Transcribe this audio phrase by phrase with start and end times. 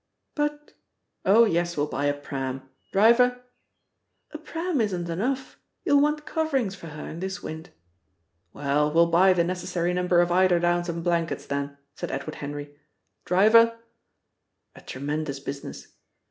[0.33, 0.73] "But"
[1.25, 2.63] "Oh, yes, we'll buy a pram!
[2.91, 3.43] Driver"
[4.31, 5.59] "A pram isn't enough.
[5.85, 7.69] You'll want coverings for her, in this wind."
[8.51, 12.75] "Well, we'll buy the necessary number of eiderdowns and blankets, then," said Edward Henry.
[13.25, 13.77] "Driver"
[14.75, 15.89] A tremendous business!